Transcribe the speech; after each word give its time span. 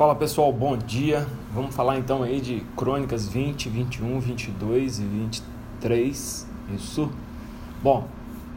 Fala 0.00 0.14
pessoal, 0.14 0.50
bom 0.50 0.78
dia. 0.78 1.26
Vamos 1.52 1.74
falar 1.74 1.98
então 1.98 2.22
aí 2.22 2.40
de 2.40 2.60
Crônicas 2.74 3.28
20, 3.28 3.68
21, 3.68 4.18
22 4.18 4.98
e 4.98 5.02
23. 5.02 6.48
Isso. 6.74 7.10
Bom, 7.82 8.08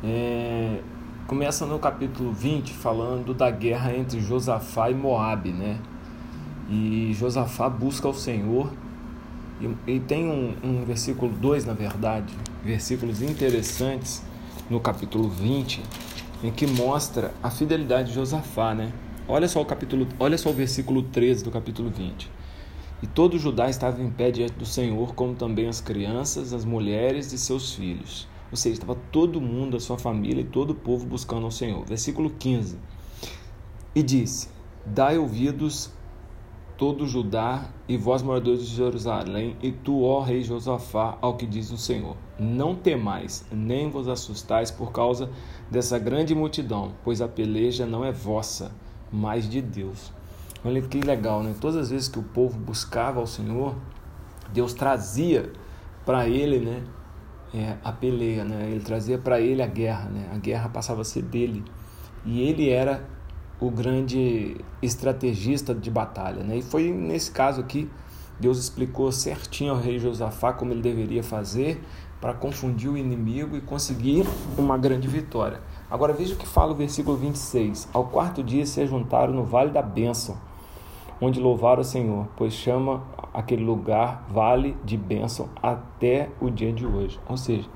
é... 0.02 0.80
começa 1.28 1.66
no 1.66 1.78
capítulo 1.80 2.32
20 2.32 2.72
falando 2.72 3.34
da 3.34 3.52
guerra 3.52 3.94
entre 3.94 4.22
Josafá 4.22 4.90
e 4.90 4.96
Moabe, 4.96 5.52
né? 5.52 5.80
E 6.70 7.12
Josafá 7.14 7.68
busca 7.68 8.08
o 8.08 8.14
Senhor. 8.14 8.72
E, 9.60 9.96
e 9.96 10.00
tem 10.00 10.26
um, 10.26 10.56
um 10.64 10.86
versículo 10.86 11.30
2, 11.30 11.66
na 11.66 11.74
verdade, 11.74 12.34
versículos 12.64 13.22
interessantes 13.22 14.24
no 14.70 14.80
capítulo 14.80 15.28
20, 15.28 15.84
em 16.42 16.52
que 16.52 16.66
mostra 16.66 17.34
a 17.44 17.50
fidelidade 17.50 18.12
de 18.12 18.16
Josafá, 18.16 18.74
né? 18.74 18.94
Olha 19.26 19.48
só 19.48 19.62
o 19.62 19.66
capítulo, 19.66 20.06
olha 20.20 20.38
só 20.38 20.50
o 20.50 20.54
versículo 20.54 21.02
13 21.02 21.46
do 21.46 21.52
capítulo 21.52 21.90
20. 21.90 22.30
E 23.02 23.08
todo 23.08 23.40
Judá 23.40 23.70
estava 23.70 24.02
em 24.02 24.10
pé 24.10 24.30
diante 24.32 24.54
do 24.54 24.66
Senhor, 24.66 25.16
como 25.16 25.34
também 25.34 25.68
as 25.70 25.80
crianças, 25.80 26.52
as 26.52 26.66
mulheres 26.66 27.32
e 27.32 27.38
seus 27.38 27.74
filhos. 27.74 28.28
Ou 28.52 28.58
seja, 28.58 28.74
estava 28.74 28.96
todo 29.14 29.40
mundo, 29.40 29.78
a 29.78 29.80
sua 29.80 29.98
família 29.98 30.42
e 30.42 30.46
todo 30.46 30.72
o 30.72 30.76
povo 30.76 31.06
buscando 31.06 31.46
ao 31.46 31.52
Senhor. 31.52 31.86
Versículo 31.86 32.30
15. 32.32 32.78
E 33.96 34.04
disse: 34.04 34.50
Dai 34.86 35.18
ouvidos 35.18 35.90
todo 36.78 37.08
Judá 37.08 37.70
e 37.88 37.96
vós 37.96 38.22
moradores 38.22 38.68
de 38.68 38.76
Jerusalém, 38.76 39.56
e 39.64 39.72
tu, 39.72 40.04
ó 40.04 40.20
rei 40.22 40.44
Josafá, 40.44 41.18
ao 41.22 41.38
que 41.38 41.46
diz 41.46 41.72
o 41.72 41.78
Senhor. 41.78 42.18
Não 42.38 42.76
temais, 42.76 43.46
nem 43.50 43.90
vos 43.90 44.10
assustais 44.10 44.70
por 44.70 44.92
causa 44.92 45.30
dessa 45.72 45.98
grande 45.98 46.36
multidão, 46.36 46.92
pois 47.06 47.22
a 47.22 47.28
peleja 47.28 47.86
não 47.86 48.04
é 48.04 48.12
vossa, 48.12 48.74
mais 49.14 49.48
de 49.48 49.62
Deus. 49.62 50.12
Olha 50.66 50.82
que 50.82 51.00
legal, 51.00 51.44
né? 51.44 51.54
Todas 51.62 51.78
as 51.78 51.90
vezes 51.92 52.08
que 52.08 52.18
o 52.18 52.24
povo 52.24 52.58
buscava 52.58 53.20
ao 53.20 53.28
Senhor, 53.28 53.76
Deus 54.52 54.74
trazia 54.74 55.52
para 56.06 56.28
ele, 56.28 56.60
né, 56.60 56.84
é, 57.54 57.78
a 57.84 57.92
peleia, 57.92 58.44
né? 58.44 58.70
Ele 58.72 58.80
trazia 58.80 59.18
para 59.18 59.40
ele 59.40 59.62
a 59.62 59.68
guerra, 59.68 60.10
né? 60.10 60.30
A 60.34 60.38
guerra 60.38 60.68
passava 60.70 61.02
a 61.02 61.04
ser 61.04 61.22
dele 61.22 61.64
e 62.26 62.42
ele 62.42 62.70
era 62.70 63.08
o 63.60 63.70
grande 63.70 64.58
estrategista 64.82 65.74
de 65.76 65.92
batalha, 65.92 66.44
né? 66.44 66.58
E 66.58 66.62
foi 66.62 66.92
nesse 66.92 67.32
caso 67.32 67.62
aqui 67.62 67.90
Deus 68.40 68.58
explicou 68.58 69.12
certinho 69.12 69.72
ao 69.72 69.80
rei 69.80 70.00
Josafá 70.00 70.52
como 70.54 70.74
ele 70.74 70.82
deveria 70.82 71.24
fazer 71.24 71.82
para 72.20 72.34
confundir 72.34 72.90
o 72.90 72.98
inimigo 72.98 73.56
e 73.56 73.62
conseguir 73.62 74.26
uma 74.58 74.78
grande 74.78 75.08
vitória. 75.08 75.62
Agora 75.94 76.12
veja 76.12 76.34
o 76.34 76.38
que 76.38 76.48
fala 76.48 76.72
o 76.72 76.76
versículo 76.76 77.16
26. 77.16 77.88
Ao 77.94 78.06
quarto 78.06 78.42
dia 78.42 78.66
se 78.66 78.84
juntaram 78.88 79.32
no 79.32 79.44
vale 79.44 79.70
da 79.70 79.84
bênção, 79.84 80.36
onde 81.22 81.40
louvaram 81.40 81.82
o 81.82 81.86
Senhor, 81.86 82.26
pois 82.36 82.52
chama 82.52 83.04
aquele 83.32 83.64
lugar 83.64 84.26
vale 84.28 84.76
de 84.84 84.98
bênção 84.98 85.50
até 85.62 86.30
o 86.42 86.50
dia 86.50 86.74
de 86.74 86.84
hoje. 86.84 87.20
Ou 87.30 87.38
seja, 87.38 87.70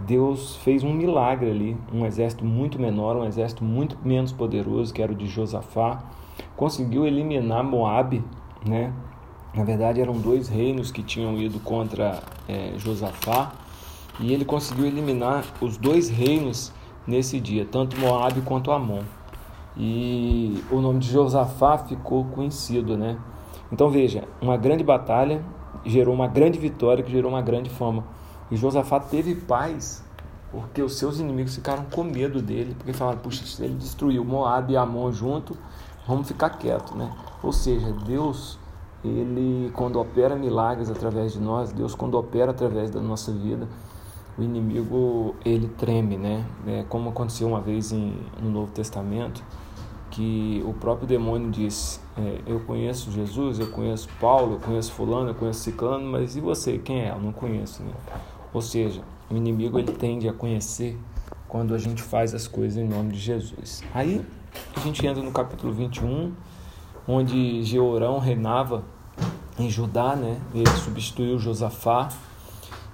Deus 0.00 0.56
fez 0.64 0.82
um 0.82 0.92
milagre 0.92 1.48
ali, 1.48 1.76
um 1.92 2.04
exército 2.04 2.44
muito 2.44 2.76
menor, 2.76 3.14
um 3.14 3.24
exército 3.24 3.62
muito 3.62 3.96
menos 4.04 4.32
poderoso, 4.32 4.92
que 4.92 5.00
era 5.00 5.12
o 5.12 5.14
de 5.14 5.28
Josafá, 5.28 6.02
conseguiu 6.56 7.06
eliminar 7.06 7.62
Moabe, 7.62 8.24
né? 8.66 8.92
Na 9.54 9.62
verdade, 9.62 10.00
eram 10.00 10.14
dois 10.14 10.48
reinos 10.48 10.90
que 10.90 11.04
tinham 11.04 11.38
ido 11.38 11.60
contra 11.60 12.20
é, 12.48 12.72
Josafá, 12.78 13.52
e 14.18 14.32
ele 14.32 14.44
conseguiu 14.44 14.86
eliminar 14.86 15.44
os 15.60 15.76
dois 15.76 16.08
reinos 16.08 16.72
nesse 17.06 17.40
dia, 17.40 17.66
tanto 17.70 17.98
Moabe 17.98 18.40
quanto 18.42 18.70
Amon. 18.70 19.02
E 19.76 20.62
o 20.70 20.80
nome 20.80 21.00
de 21.00 21.10
Josafá 21.10 21.78
ficou 21.78 22.24
conhecido, 22.26 22.96
né? 22.96 23.18
Então 23.72 23.90
veja, 23.90 24.24
uma 24.40 24.56
grande 24.56 24.84
batalha 24.84 25.42
gerou 25.84 26.14
uma 26.14 26.28
grande 26.28 26.58
vitória 26.58 27.02
que 27.02 27.10
gerou 27.10 27.30
uma 27.30 27.42
grande 27.42 27.70
fama. 27.70 28.04
E 28.50 28.56
Josafá 28.56 29.00
teve 29.00 29.34
paz 29.34 30.04
porque 30.54 30.80
os 30.80 30.96
seus 30.96 31.18
inimigos 31.18 31.56
ficaram 31.56 31.84
com 31.92 32.04
medo 32.04 32.40
dele, 32.40 32.76
porque 32.76 32.92
falaram, 32.92 33.18
puxa, 33.18 33.42
ele 33.64 33.74
destruiu 33.74 34.24
Moabe 34.24 34.74
e 34.74 34.76
Amon 34.76 35.10
junto, 35.10 35.56
vamos 36.06 36.28
ficar 36.28 36.50
quieto, 36.50 36.96
né? 36.96 37.10
Ou 37.42 37.52
seja, 37.52 37.90
Deus, 38.06 38.56
ele 39.04 39.72
quando 39.74 39.98
opera 39.98 40.36
milagres 40.36 40.88
através 40.88 41.32
de 41.32 41.40
nós, 41.40 41.72
Deus 41.72 41.96
quando 41.96 42.14
opera 42.14 42.52
através 42.52 42.88
da 42.88 43.00
nossa 43.00 43.32
vida, 43.32 43.66
o 44.36 44.42
inimigo 44.42 45.36
ele 45.44 45.68
treme, 45.68 46.16
né? 46.16 46.44
É 46.66 46.84
como 46.88 47.10
aconteceu 47.10 47.48
uma 47.48 47.60
vez 47.60 47.92
em, 47.92 48.16
no 48.40 48.50
Novo 48.50 48.72
Testamento, 48.72 49.44
que 50.10 50.62
o 50.66 50.72
próprio 50.72 51.06
demônio 51.06 51.50
disse: 51.50 52.00
é, 52.16 52.40
Eu 52.46 52.60
conheço 52.60 53.10
Jesus, 53.10 53.58
eu 53.58 53.68
conheço 53.68 54.08
Paulo, 54.20 54.54
eu 54.54 54.60
conheço 54.60 54.92
Fulano, 54.92 55.30
eu 55.30 55.34
conheço 55.34 55.60
Ciclano, 55.60 56.04
mas 56.10 56.36
e 56.36 56.40
você? 56.40 56.78
Quem 56.78 57.02
é? 57.02 57.10
Eu 57.10 57.20
não 57.20 57.32
conheço. 57.32 57.82
Né? 57.82 57.92
Ou 58.52 58.60
seja, 58.60 59.02
o 59.30 59.36
inimigo 59.36 59.78
ele 59.78 59.92
tende 59.92 60.28
a 60.28 60.32
conhecer 60.32 60.98
quando 61.48 61.74
a 61.74 61.78
gente 61.78 62.02
faz 62.02 62.34
as 62.34 62.48
coisas 62.48 62.76
em 62.76 62.88
nome 62.88 63.12
de 63.12 63.18
Jesus. 63.18 63.82
Aí 63.94 64.24
a 64.76 64.80
gente 64.80 65.06
entra 65.06 65.22
no 65.22 65.30
capítulo 65.30 65.72
21, 65.72 66.32
onde 67.06 67.62
Jeorão 67.62 68.18
reinava 68.18 68.82
em 69.58 69.70
Judá, 69.70 70.16
né? 70.16 70.40
Ele 70.52 70.68
substituiu 70.70 71.38
Josafá 71.38 72.08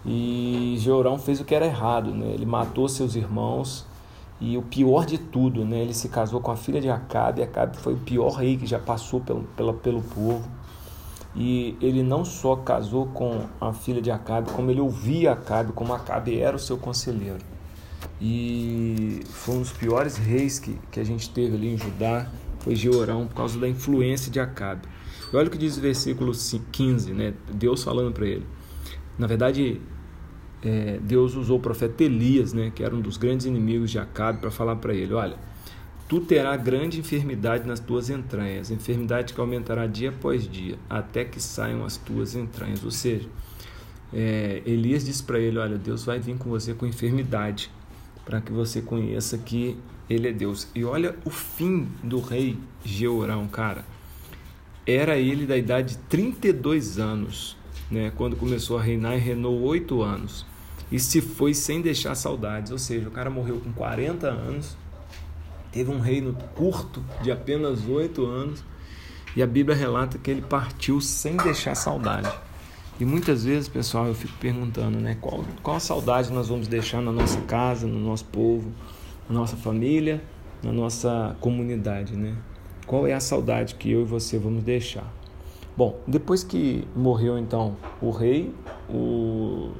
e 0.05 0.77
Jeorão 0.79 1.19
fez 1.19 1.41
o 1.41 1.45
que 1.45 1.55
era 1.55 1.67
errado, 1.67 2.15
né? 2.15 2.33
Ele 2.33 2.47
matou 2.47 2.89
seus 2.89 3.15
irmãos 3.15 3.87
e 4.41 4.57
o 4.57 4.63
pior 4.63 5.05
de 5.05 5.19
tudo, 5.19 5.65
né? 5.65 5.81
Ele 5.81 5.93
se 5.93 6.09
casou 6.09 6.41
com 6.41 6.51
a 6.51 6.57
filha 6.57 6.81
de 6.81 6.89
Acabe. 6.89 7.43
Acabe 7.43 7.77
foi 7.77 7.95
o 7.95 7.99
pior 7.99 8.31
rei 8.31 8.57
que 8.57 8.67
já 8.67 8.79
passou 8.79 9.21
pelo, 9.21 9.43
pelo, 9.57 9.75
pelo 9.75 10.03
povo. 10.03 10.49
E 11.37 11.77
ele 11.81 12.03
não 12.03 12.25
só 12.25 12.57
casou 12.57 13.07
com 13.07 13.43
a 13.61 13.73
filha 13.73 14.01
de 14.01 14.11
Acabe, 14.11 14.51
como 14.51 14.71
ele 14.71 14.81
ouvia 14.81 15.33
Acabe, 15.33 15.73
como 15.73 15.93
Acabe 15.93 16.41
era 16.41 16.57
o 16.57 16.59
seu 16.59 16.77
conselheiro. 16.77 17.39
E 18.21 19.21
foi 19.27 19.57
um 19.57 19.61
dos 19.61 19.73
piores 19.73 20.17
reis 20.17 20.59
que, 20.59 20.77
que 20.91 20.99
a 20.99 21.05
gente 21.05 21.31
teve 21.31 21.55
ali 21.55 21.75
em 21.75 21.79
Judá, 21.79 22.27
foi 22.61 22.75
Jeorão, 22.75 23.27
por 23.27 23.35
causa 23.35 23.59
da 23.59 23.69
influência 23.69 24.31
de 24.31 24.41
Acabe. 24.41 24.89
E 25.33 25.37
olha 25.37 25.47
o 25.47 25.51
que 25.51 25.59
diz 25.59 25.77
o 25.77 25.81
versículo 25.81 26.33
15, 26.73 27.13
né? 27.13 27.35
Deus 27.53 27.85
falando 27.85 28.13
para 28.13 28.27
ele. 28.27 28.47
Na 29.21 29.27
verdade, 29.27 29.79
é, 30.63 30.99
Deus 31.03 31.35
usou 31.35 31.59
o 31.59 31.61
profeta 31.61 32.03
Elias, 32.03 32.55
né, 32.55 32.73
que 32.75 32.83
era 32.83 32.97
um 32.97 33.03
dos 33.03 33.19
grandes 33.19 33.45
inimigos 33.45 33.91
de 33.91 33.99
Acabe, 33.99 34.41
para 34.41 34.51
falar 34.51 34.77
para 34.77 34.95
ele: 34.95 35.13
Olha, 35.13 35.37
tu 36.09 36.23
terás 36.23 36.63
grande 36.63 36.99
enfermidade 36.99 37.69
nas 37.69 37.79
tuas 37.79 38.09
entranhas, 38.09 38.71
enfermidade 38.71 39.35
que 39.35 39.41
aumentará 39.41 39.87
dia 39.87 40.09
após 40.09 40.51
dia, 40.51 40.79
até 40.89 41.23
que 41.23 41.39
saiam 41.39 41.85
as 41.85 41.99
tuas 41.99 42.35
entranhas. 42.35 42.83
Ou 42.83 42.91
seja, 42.91 43.29
é, 44.11 44.63
Elias 44.65 45.05
disse 45.05 45.23
para 45.23 45.39
ele: 45.39 45.59
Olha, 45.59 45.77
Deus 45.77 46.03
vai 46.03 46.19
vir 46.19 46.39
com 46.39 46.49
você 46.49 46.73
com 46.73 46.87
enfermidade, 46.87 47.71
para 48.25 48.41
que 48.41 48.51
você 48.51 48.81
conheça 48.81 49.37
que 49.37 49.77
Ele 50.09 50.29
é 50.29 50.33
Deus. 50.33 50.67
E 50.75 50.83
olha 50.83 51.15
o 51.27 51.31
fim 51.31 51.87
do 52.03 52.21
rei 52.21 52.57
Jeorão, 52.83 53.47
cara. 53.47 53.85
Era 54.87 55.19
ele 55.19 55.45
da 55.45 55.59
idade 55.59 55.97
de 55.97 55.99
32 56.09 56.99
anos 56.99 57.60
né, 57.91 58.13
quando 58.17 58.37
começou 58.37 58.79
a 58.79 58.83
reinar, 58.83 59.17
e 59.17 59.19
reinou 59.19 59.61
oito 59.63 60.03
anos. 60.03 60.47
E 60.91 60.99
se 60.99 61.21
foi 61.21 61.55
sem 61.55 61.81
deixar 61.81 62.15
saudades, 62.15 62.73
ou 62.73 62.79
seja, 62.79 63.09
o 63.09 63.11
cara 63.11 63.31
morreu 63.31 63.61
com 63.61 63.73
40 63.73 64.27
anos, 64.27 64.77
teve 65.73 65.91
um 65.91 66.01
reino 66.01 66.35
curto 66.55 67.03
de 67.23 67.31
apenas 67.31 67.87
oito 67.87 68.27
anos, 68.27 68.65
e 69.35 69.43
a 69.43 69.47
Bíblia 69.47 69.77
relata 69.77 70.19
que 70.19 70.31
ele 70.31 70.43
partiu 70.43 71.01
sem 71.01 71.37
deixar 71.37 71.75
saudade. 71.75 72.31
E 72.99 73.05
muitas 73.05 73.45
vezes, 73.45 73.69
pessoal, 73.69 74.07
eu 74.07 74.15
fico 74.15 74.35
perguntando, 74.39 74.99
né, 74.99 75.17
qual, 75.21 75.45
qual 75.63 75.81
saudade 75.81 76.33
nós 76.33 76.49
vamos 76.49 76.69
deixar 76.69 77.01
na 77.01 77.13
nossa 77.13 77.41
casa, 77.43 77.87
no 77.87 77.99
nosso 77.99 78.25
povo, 78.27 78.73
na 79.29 79.39
nossa 79.39 79.57
família, 79.57 80.23
na 80.63 80.73
nossa 80.73 81.37
comunidade, 81.41 82.17
né? 82.17 82.35
Qual 82.87 83.07
é 83.07 83.15
a 83.15 83.21
saudade 83.21 83.77
que 83.77 83.91
eu 83.91 84.03
e 84.03 84.05
você 84.05 84.37
vamos 84.37 84.63
deixar? 84.65 85.11
Bom, 85.77 85.97
depois 86.07 86.43
que 86.45 86.87
morreu 86.95 87.39
então 87.39 87.77
o 88.03 88.11
rei, 88.11 88.55
o... 88.89 89.71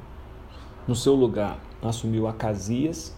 no 0.87 0.95
seu 0.95 1.13
lugar 1.13 1.59
assumiu 1.81 2.27
Acasias, 2.27 3.15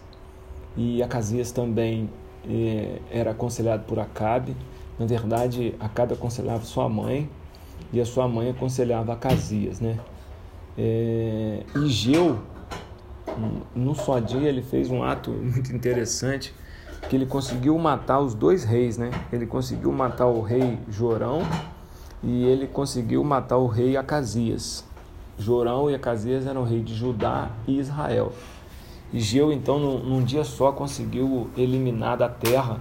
e 0.76 1.02
Acasias 1.02 1.52
também 1.52 2.10
eh, 2.48 2.98
era 3.10 3.30
aconselhado 3.30 3.84
por 3.84 3.98
Acabe. 3.98 4.56
Na 4.98 5.06
verdade, 5.06 5.74
Acabe 5.78 6.14
aconselhava 6.14 6.64
sua 6.64 6.88
mãe 6.88 7.30
e 7.92 8.00
a 8.00 8.04
sua 8.04 8.26
mãe 8.26 8.50
aconselhava 8.50 9.12
Acasias, 9.12 9.80
né? 9.80 9.98
É, 10.76 11.62
e 11.76 11.86
Geu, 11.86 12.38
num 13.74 13.94
só 13.94 14.18
dia, 14.18 14.48
ele 14.48 14.62
fez 14.62 14.90
um 14.90 15.02
ato 15.04 15.30
muito 15.30 15.72
interessante, 15.72 16.52
que 17.08 17.14
ele 17.14 17.26
conseguiu 17.26 17.78
matar 17.78 18.18
os 18.20 18.34
dois 18.34 18.64
reis, 18.64 18.98
né? 18.98 19.10
Ele 19.32 19.46
conseguiu 19.46 19.92
matar 19.92 20.26
o 20.26 20.40
rei 20.40 20.78
Jorão 20.88 21.42
e 22.24 22.44
ele 22.44 22.66
conseguiu 22.66 23.22
matar 23.22 23.58
o 23.58 23.66
rei 23.66 23.96
Acasias. 23.96 24.84
Jorão 25.38 25.90
e 25.90 25.94
Acasias 25.94 26.46
eram 26.46 26.64
rei 26.64 26.80
de 26.80 26.94
Judá 26.94 27.50
e 27.66 27.78
Israel. 27.78 28.32
E 29.12 29.20
Geu, 29.20 29.52
então, 29.52 29.78
num, 29.78 29.98
num 29.98 30.24
dia 30.24 30.42
só, 30.44 30.72
conseguiu 30.72 31.48
eliminar 31.56 32.16
da 32.16 32.28
terra 32.28 32.80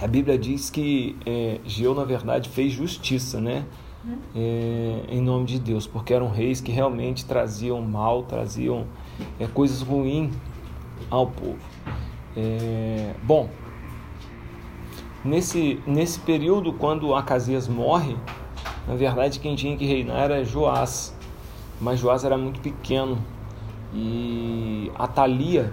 A 0.00 0.06
Bíblia 0.06 0.38
diz 0.38 0.68
que 0.70 1.16
é, 1.24 1.60
Geu, 1.64 1.94
na 1.94 2.04
verdade, 2.04 2.48
fez 2.48 2.72
justiça, 2.72 3.40
né? 3.40 3.64
É, 4.36 5.00
em 5.08 5.20
nome 5.20 5.46
de 5.46 5.58
Deus, 5.58 5.84
porque 5.84 6.14
eram 6.14 6.30
reis 6.30 6.60
que 6.60 6.70
realmente 6.70 7.24
traziam 7.24 7.80
mal, 7.82 8.22
traziam 8.22 8.86
é, 9.40 9.48
coisas 9.48 9.82
ruins 9.82 10.32
ao 11.10 11.26
povo. 11.26 11.58
É, 12.36 13.14
bom, 13.24 13.48
nesse, 15.26 15.80
nesse 15.86 16.20
período, 16.20 16.72
quando 16.72 17.14
Acasias 17.14 17.68
morre, 17.68 18.16
na 18.86 18.94
verdade 18.94 19.40
quem 19.40 19.54
tinha 19.56 19.76
que 19.76 19.84
reinar 19.84 20.24
era 20.30 20.44
Joás, 20.44 21.14
mas 21.80 22.00
Joás 22.00 22.24
era 22.24 22.38
muito 22.38 22.60
pequeno 22.60 23.18
e 23.92 24.90
Atalia, 24.94 25.72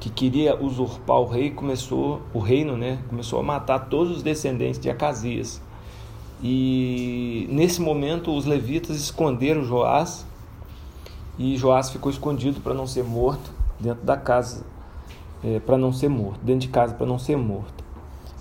que 0.00 0.10
queria 0.10 0.60
usurpar 0.60 1.18
o 1.18 1.26
rei, 1.26 1.50
começou 1.50 2.22
o 2.34 2.40
reino, 2.40 2.76
né? 2.76 2.98
Começou 3.08 3.38
a 3.38 3.42
matar 3.42 3.78
todos 3.88 4.16
os 4.16 4.22
descendentes 4.22 4.80
de 4.80 4.90
Acasias. 4.90 5.62
E 6.42 7.46
nesse 7.48 7.80
momento 7.80 8.34
os 8.36 8.44
levitas 8.44 8.96
esconderam 8.96 9.64
Joás 9.64 10.26
e 11.38 11.56
Joás 11.56 11.90
ficou 11.90 12.10
escondido 12.10 12.60
para 12.60 12.74
não 12.74 12.86
ser 12.86 13.04
morto 13.04 13.52
dentro 13.78 14.04
da 14.04 14.16
casa, 14.16 14.64
é, 15.44 15.60
para 15.60 15.78
não 15.78 15.92
ser 15.92 16.08
morto, 16.08 16.40
dentro 16.42 16.62
de 16.62 16.68
casa 16.68 16.94
para 16.94 17.06
não 17.06 17.18
ser 17.18 17.36
morto. 17.36 17.81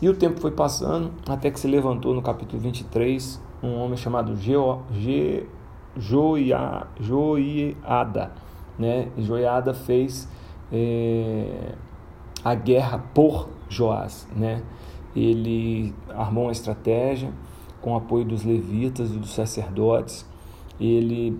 E 0.01 0.09
o 0.09 0.15
tempo 0.15 0.41
foi 0.41 0.49
passando 0.49 1.11
até 1.29 1.51
que 1.51 1.59
se 1.59 1.67
levantou 1.67 2.15
no 2.15 2.23
capítulo 2.23 2.59
23 2.59 3.39
um 3.61 3.75
homem 3.77 3.95
chamado 3.95 4.35
Geo, 4.35 4.81
Ge, 4.91 5.45
Joia, 5.95 6.87
Joiada, 6.99 8.31
né? 8.79 9.09
Joiada 9.19 9.75
fez 9.75 10.27
é, 10.71 11.75
a 12.43 12.55
guerra 12.55 12.97
por 13.13 13.47
Joás, 13.69 14.27
né? 14.35 14.63
Ele 15.15 15.93
armou 16.09 16.45
uma 16.45 16.51
estratégia 16.51 17.31
com 17.79 17.93
o 17.93 17.97
apoio 17.97 18.25
dos 18.25 18.43
levitas 18.43 19.13
e 19.13 19.19
dos 19.19 19.35
sacerdotes. 19.35 20.25
Ele 20.79 21.37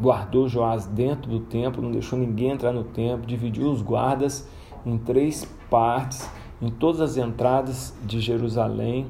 guardou 0.00 0.48
Joás 0.48 0.86
dentro 0.86 1.28
do 1.28 1.40
templo, 1.40 1.82
não 1.82 1.90
deixou 1.90 2.16
ninguém 2.16 2.50
entrar 2.50 2.72
no 2.72 2.84
templo, 2.84 3.26
dividiu 3.26 3.72
os 3.72 3.82
guardas 3.82 4.48
em 4.86 4.96
três 4.98 5.44
partes, 5.68 6.30
em 6.64 6.70
todas 6.70 7.00
as 7.00 7.16
entradas 7.18 7.94
de 8.02 8.20
Jerusalém, 8.20 9.06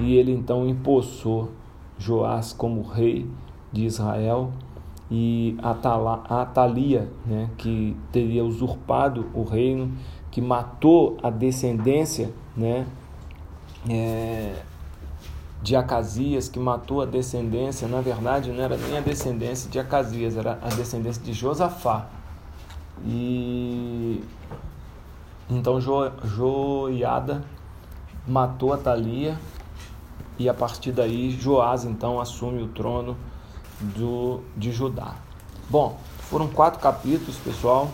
e 0.00 0.16
ele 0.16 0.32
então 0.32 0.66
empossou 0.66 1.50
Joás 1.98 2.54
como 2.54 2.82
rei 2.82 3.28
de 3.70 3.84
Israel 3.84 4.50
e 5.10 5.56
Atalia, 5.62 7.08
né, 7.26 7.50
que 7.58 7.94
teria 8.10 8.44
usurpado 8.44 9.26
o 9.34 9.42
reino, 9.42 9.92
que 10.30 10.40
matou 10.40 11.18
a 11.22 11.28
descendência 11.28 12.32
né, 12.56 12.86
é, 13.88 14.62
de 15.62 15.76
Acasias, 15.76 16.48
que 16.48 16.58
matou 16.58 17.02
a 17.02 17.06
descendência, 17.06 17.86
na 17.86 18.00
verdade 18.00 18.50
não 18.50 18.62
era 18.62 18.76
nem 18.76 18.96
a 18.96 19.00
descendência 19.02 19.70
de 19.70 19.78
Acasias, 19.78 20.36
era 20.36 20.58
a 20.62 20.68
descendência 20.68 21.22
de 21.22 21.34
Josafá. 21.34 22.08
E 23.04 24.22
então 25.48 25.80
jo, 25.80 26.10
Joiada 26.24 27.44
matou 28.26 28.72
Atalia 28.72 29.38
e 30.38 30.48
a 30.48 30.54
partir 30.54 30.92
daí 30.92 31.30
Joás 31.30 31.84
então 31.84 32.20
assume 32.20 32.62
o 32.62 32.68
trono 32.68 33.16
do, 33.80 34.40
de 34.56 34.72
Judá. 34.72 35.14
Bom, 35.68 35.98
foram 36.18 36.48
quatro 36.48 36.80
capítulos, 36.80 37.36
pessoal, 37.36 37.90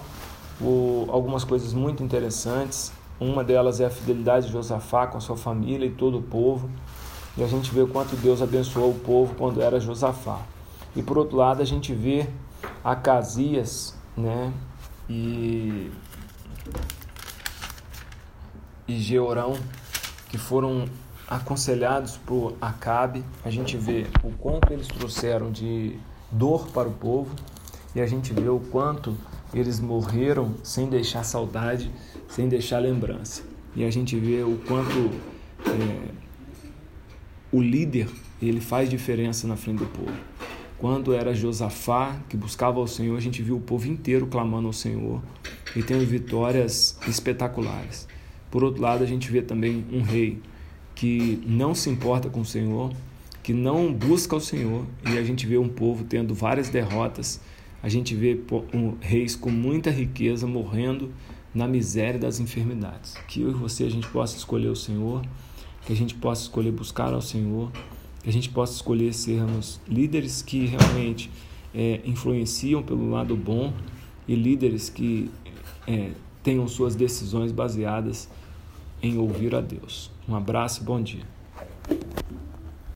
o, 0.60 1.06
algumas 1.10 1.44
coisas 1.44 1.72
muito 1.72 2.02
interessantes. 2.02 2.93
Uma 3.20 3.44
delas 3.44 3.81
é 3.81 3.87
a 3.87 3.90
fidelidade 3.90 4.46
de 4.46 4.52
Josafá 4.52 5.06
com 5.06 5.19
a 5.19 5.20
sua 5.20 5.37
família 5.37 5.87
e 5.87 5.90
todo 5.90 6.19
o 6.19 6.22
povo. 6.22 6.69
E 7.37 7.43
a 7.43 7.46
gente 7.46 7.72
vê 7.72 7.81
o 7.81 7.88
quanto 7.88 8.16
Deus 8.16 8.43
abençoou 8.43 8.90
o 8.90 8.99
povo 8.99 9.34
quando 9.37 9.62
era 9.62 9.78
Josafá. 9.78 10.40
E 10.94 11.02
por 11.02 11.16
outro 11.16 11.37
lado, 11.37 11.62
a 11.62 11.64
gente 11.64 11.94
vê 11.94 12.28
Acasias, 12.84 13.96
né? 14.16 14.52
E, 15.08 15.90
e 18.87 18.99
Georão, 18.99 19.58
que 20.29 20.38
foram 20.38 20.87
aconselhados 21.29 22.17
por 22.17 22.55
Acabe, 22.61 23.25
a 23.44 23.50
gente 23.50 23.76
vê 23.76 24.06
o 24.23 24.31
quanto 24.32 24.73
eles 24.73 24.87
trouxeram 24.87 25.50
de 25.50 25.96
dor 26.31 26.69
para 26.69 26.88
o 26.88 26.93
povo 26.93 27.34
e 27.94 28.00
a 28.00 28.06
gente 28.06 28.32
vê 28.32 28.49
o 28.49 28.58
quanto 28.58 29.17
eles 29.55 29.81
morreram 29.81 30.55
sem 30.62 30.88
deixar 30.88 31.25
saudade, 31.25 31.90
sem 32.29 32.49
deixar 32.49 32.79
lembrança. 32.79 33.43
E 33.75 33.84
a 33.84 33.90
gente 33.90 34.19
vê 34.19 34.43
o 34.43 34.58
quanto 34.67 35.11
é, 35.67 36.08
o 37.50 37.61
líder 37.61 38.08
ele 38.40 38.61
faz 38.61 38.88
diferença 38.88 39.46
na 39.46 39.56
frente 39.56 39.78
do 39.78 39.87
povo. 39.87 40.12
Quando 40.78 41.14
era 41.14 41.35
Josafá 41.35 42.17
que 42.28 42.37
buscava 42.37 42.81
ao 42.81 42.87
Senhor, 42.87 43.17
a 43.17 43.20
gente 43.20 43.40
viu 43.43 43.56
o 43.56 43.61
povo 43.61 43.87
inteiro 43.87 44.26
clamando 44.26 44.67
ao 44.67 44.73
Senhor 44.73 45.23
e 45.76 45.82
tendo 45.82 46.05
vitórias 46.05 46.99
espetaculares. 47.06 48.08
Por 48.52 48.62
outro 48.62 48.82
lado, 48.82 49.02
a 49.02 49.06
gente 49.06 49.32
vê 49.32 49.40
também 49.40 49.82
um 49.90 50.02
rei 50.02 50.38
que 50.94 51.43
não 51.46 51.75
se 51.75 51.88
importa 51.88 52.28
com 52.28 52.43
o 52.43 52.44
Senhor, 52.44 52.93
que 53.43 53.54
não 53.54 53.90
busca 53.90 54.37
o 54.37 54.40
Senhor, 54.40 54.84
e 55.10 55.16
a 55.16 55.25
gente 55.25 55.46
vê 55.46 55.56
um 55.56 55.70
povo 55.70 56.04
tendo 56.04 56.34
várias 56.34 56.69
derrotas, 56.69 57.40
a 57.82 57.88
gente 57.88 58.14
vê 58.14 58.38
reis 59.00 59.34
com 59.34 59.50
muita 59.50 59.90
riqueza 59.90 60.46
morrendo 60.46 61.10
na 61.54 61.66
miséria 61.66 62.20
das 62.20 62.40
enfermidades. 62.40 63.14
Que 63.26 63.40
eu 63.40 63.50
e 63.50 63.54
você 63.54 63.84
a 63.84 63.90
gente 63.90 64.06
possa 64.08 64.37
escolher 64.37 64.69
o 64.69 64.76
Senhor, 64.76 65.25
que 65.87 65.93
a 65.94 65.96
gente 65.96 66.14
possa 66.14 66.43
escolher 66.43 66.72
buscar 66.72 67.14
ao 67.14 67.22
Senhor, 67.22 67.72
que 68.22 68.28
a 68.28 68.32
gente 68.32 68.50
possa 68.50 68.75
escolher 68.75 69.14
sermos 69.14 69.81
líderes 69.88 70.43
que 70.43 70.66
realmente 70.66 71.31
é, 71.75 72.02
influenciam 72.04 72.82
pelo 72.82 73.08
lado 73.10 73.34
bom 73.34 73.72
e 74.28 74.34
líderes 74.34 74.90
que 74.90 75.31
é, 75.87 76.10
tenham 76.43 76.69
suas 76.69 76.94
decisões 76.94 77.50
baseadas 77.50 78.28
em 79.02 79.19
ouvir 79.19 79.54
a 79.54 79.60
Deus. 79.60 80.10
Um 80.28 80.37
abraço 80.37 80.82
e 80.82 80.84
bom 80.84 81.02
dia. 81.02 81.25